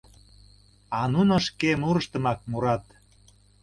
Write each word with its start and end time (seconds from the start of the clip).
А 0.99 1.01
нуно 1.13 1.35
шке 1.47 1.71
мурыштымак 1.81 2.39
мурат: 2.49 2.85